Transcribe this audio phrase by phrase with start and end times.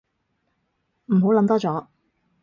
[1.05, 1.85] 唔好諗多咗